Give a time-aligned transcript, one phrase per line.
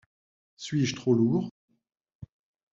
[0.57, 1.51] Suis-je trop lourd?